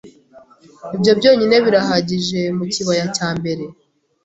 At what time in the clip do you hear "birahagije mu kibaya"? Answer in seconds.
1.65-3.05